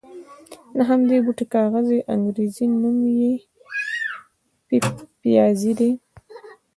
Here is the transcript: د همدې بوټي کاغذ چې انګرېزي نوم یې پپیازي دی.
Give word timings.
د 0.75 0.79
همدې 0.89 1.17
بوټي 1.25 1.45
کاغذ 1.53 1.87
چې 1.93 2.07
انګرېزي 2.13 2.65
نوم 2.81 2.97
یې 3.19 3.31
پپیازي 4.67 5.73
دی. 5.79 5.91